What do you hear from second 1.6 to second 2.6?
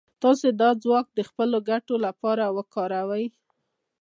ګټو لپاره